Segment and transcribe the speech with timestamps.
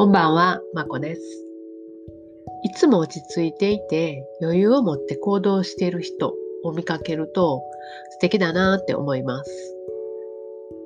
[0.00, 1.20] こんばんは、まこです。
[2.64, 6.32] いつも落ち着いていて余裕を持って行動している人
[6.64, 7.62] を見かけると
[8.12, 9.76] 素敵だなって思います。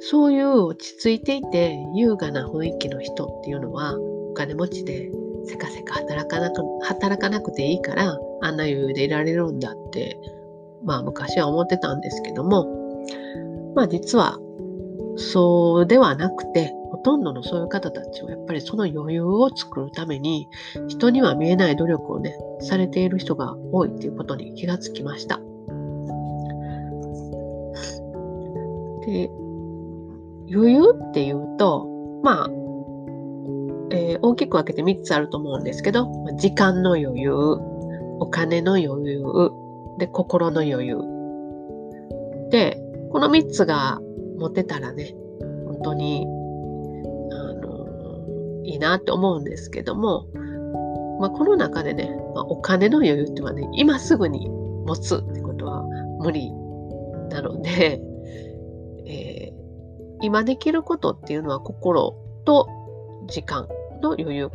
[0.00, 5.10] そういう落ち着いていて優雅な雰囲気の人っていうのはお金持ちで
[5.46, 10.18] せかせか働かなく働かなくていいからあんな余裕でいられるんだって
[10.84, 12.66] まあ昔は思ってたんですけども
[13.74, 14.38] まあ実は
[15.16, 20.48] そうではなくてほとんどのそういう方たちはやっぱりその余裕を作るために
[20.88, 25.40] 人には見えない努力をねされている人が多いっていうことに気がつきました。
[29.06, 29.30] で
[30.52, 31.86] 余裕っていうと
[32.22, 32.50] まあ、
[33.90, 39.22] えー、大きく分けて3つあると思うんですけど時間の余裕お金の余裕
[39.98, 40.98] で心の余裕
[42.50, 42.76] で
[43.12, 44.00] この3つが
[44.36, 45.14] 持てたらね
[45.66, 46.26] 本当に
[48.68, 50.26] いいなって思うんですけども、
[51.20, 55.82] まあ、この中でね、まあ、お金の余裕っていうのはね、今すぐに持つってことは
[56.20, 56.52] 無理
[57.30, 58.00] なので、
[59.06, 59.54] えー、
[60.20, 62.68] 今できることっていうのは心と
[63.26, 63.66] 時間
[64.02, 64.50] の余裕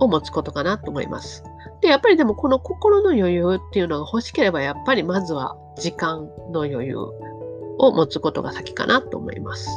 [0.00, 1.44] を持つことかなと思います。
[1.82, 9.68] で、やっぱりでもこの心の余裕っていうのが欲しければ、やっぱりまずは時間の余裕を持つことが先かなと思います。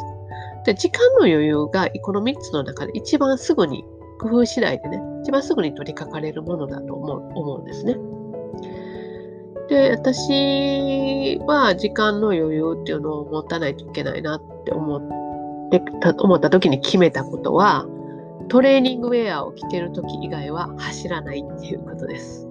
[0.69, 3.83] で、時間の余裕がこの3つの中で一番すぐに、
[4.19, 7.95] 工夫次第でね、一番すぐに取り掛かれるものだと思う思うんですね。
[9.67, 17.87] で、私は時間の余裕っていうのを持たないといけないなって思ってた思った時に決めたことは、
[18.49, 22.47] トレーニングウェアを着てる時以外は走らないっていうことです。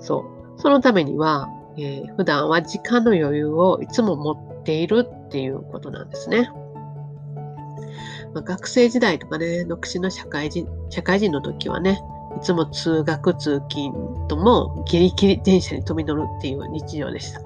[0.00, 0.24] そ
[0.56, 0.60] う。
[0.60, 6.50] そのためには、えー、普段は時間の余裕をいつも持っているっていうことなんですね。
[8.34, 12.00] まあ、学生時代とかね、独身の社会人、社会人の時はね、
[12.36, 17.40] いつも通学通勤ともギリギリ電車に飛び乗るっていう日常でした。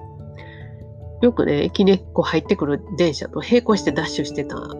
[1.21, 4.73] よくね、駅にこう入ってくる電車と並行してダッシュしてたも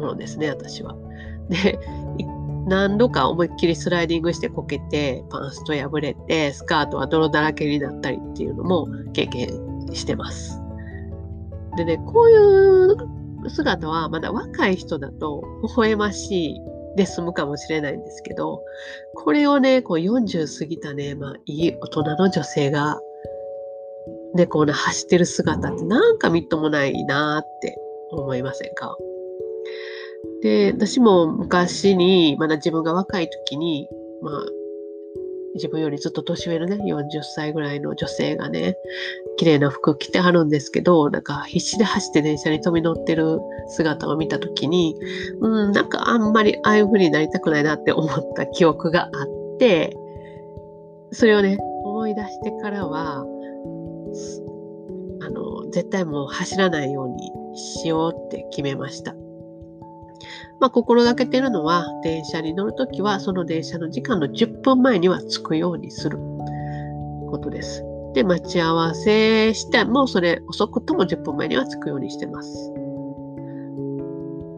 [0.00, 0.94] のですね、私は。
[1.48, 1.80] で、
[2.66, 9.48] 何度か思いっきりスライディングしてこけて、パンスト破れて、スカートは泥だらけになったりっていうのも経験
[9.92, 10.60] してます。
[11.76, 16.60] でね、こういう姿はまだ若い人だと微笑ましい
[16.96, 18.62] で済むかもしれないんですけど、
[19.14, 23.00] これをね、こう40過ぎたね、まあいい大人の女性が、
[24.34, 27.76] ね、こうね、走ってる姿ってなんかみっともないなって
[28.10, 28.96] 思いませんか？
[30.42, 33.88] で、私も昔に、まだ自分が若い時に、
[34.22, 34.34] まあ、
[35.54, 38.76] 自分よりずっと年上のね、40歳ぐらいの女性がね、
[39.36, 43.38] 綺麗な服着てはるんですけど、なんか必死で走って電車に飛び乗ってる
[43.68, 44.96] 姿を見た時に、
[45.40, 49.96] うん、なんかあんまりああいう風になりたくないなって思った記憶があって、
[51.12, 53.24] それをね、思い出してからは、
[55.20, 59.14] あの、絶対もう走らないようにしようって決めました。
[60.64, 66.16] まあ、心がけているのは、電車に乗るときは、その電車の時間の10分前には着くようにする
[67.28, 67.84] ことです。
[68.14, 72.72] で、待ち合わせしても、それ遅くとも10分前には着くようにしてます。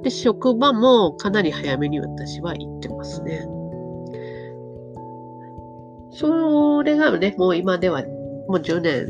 [0.04, 3.44] で、職場もかなり早めに私は行ってますね。
[6.12, 8.04] それがね、もう今では、
[8.46, 9.06] もう10年、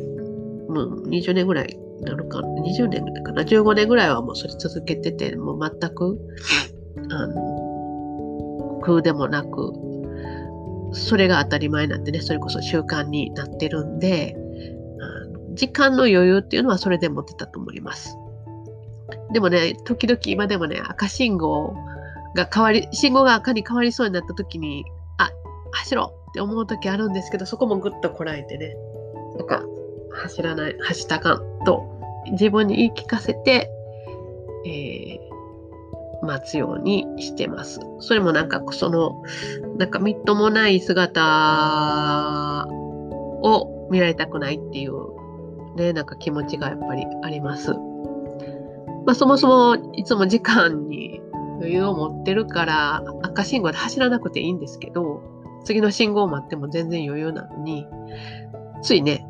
[0.71, 6.19] もう20年ぐらいなのか、20年ぐらいかな、15年ぐらいはもうそれ続けてて、もう全く、
[7.11, 9.73] あの、空でもなく、
[10.93, 14.37] それが当たり前になんでね、それこそ習慣になってるんで、
[15.57, 18.17] 時間の余裕っていうのはそれで持ってたと思います。
[19.33, 21.75] でもね、時々今でもね、赤信号
[22.35, 24.85] が変わり、信号が赤に変わりそうになった時に、
[25.19, 25.31] あ、
[25.73, 28.77] 走ろうって思う時あるんですけど、そこもぐっとこらえてね、
[29.39, 29.65] なんか、
[30.13, 31.85] 走らない、走ったかんと
[32.33, 33.71] 自分に言い聞かせて、
[34.67, 35.19] えー、
[36.27, 37.81] 待つようにしてます。
[38.01, 39.23] それもなんかその、
[39.79, 42.67] なんかみっともない姿
[43.43, 44.93] を見られたくないっていう
[45.77, 47.73] ね、なんか気持ちがやっぱりあります。
[49.07, 51.21] まあそもそもいつも時間に
[51.59, 55.23] 余裕を持ってるから赤信号で走らなくていいんですけど、
[55.65, 57.87] 次の信号を待っても全然余裕なのに、
[58.83, 59.27] ついね、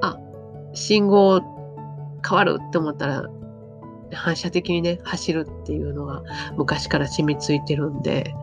[0.00, 0.18] あ、
[0.74, 1.40] 信号
[2.26, 3.24] 変わるって思ったら
[4.14, 6.22] 反射的にね走るっていうのが
[6.56, 8.34] 昔から染みついてるんで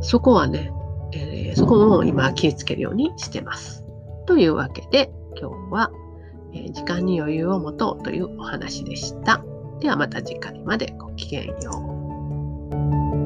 [0.00, 0.72] そこはね、
[1.12, 3.84] えー、そこも今気をつけるようにしてます。
[4.26, 5.90] というわけで今日は、
[6.52, 9.44] えー、時間に余裕を持とうというお話でした。
[9.80, 11.54] ではまた次回までごきげんよ
[13.18, 13.21] う。